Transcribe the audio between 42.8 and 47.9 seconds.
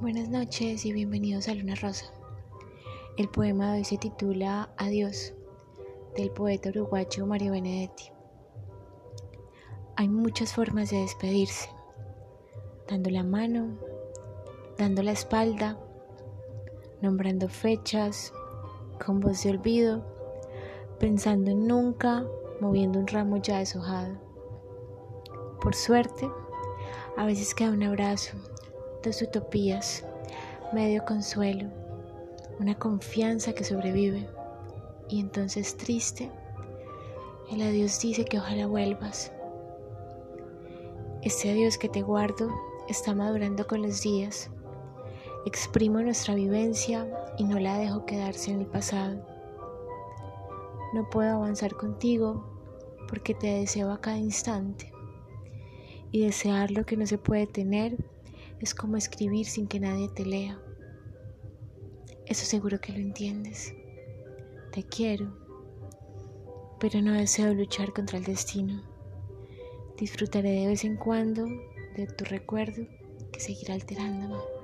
está madurando con los días. Exprimo nuestra vivencia y no la